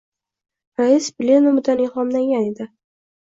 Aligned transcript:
Rais 0.79 1.09
plenumidan 1.19 1.85
ilhomlangan 1.85 2.49
edi. 2.49 2.69